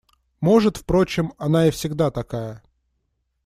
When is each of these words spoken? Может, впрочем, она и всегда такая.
Может, 0.39 0.77
впрочем, 0.77 1.31
она 1.37 1.67
и 1.67 1.69
всегда 1.69 2.09
такая. 2.09 2.63